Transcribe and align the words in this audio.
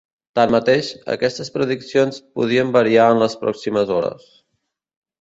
Tanmateix, 0.37 0.89
aquestes 1.15 1.53
prediccions 1.59 2.19
podrien 2.41 2.75
variar 2.81 3.09
en 3.15 3.25
les 3.27 3.39
pròximes 3.45 3.97
hores. 4.01 4.29